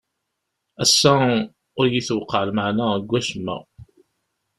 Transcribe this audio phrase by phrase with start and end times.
[0.83, 1.13] Ass-a
[1.79, 3.57] ur iyi-tewqeɛ lmeɛna deg wacemma.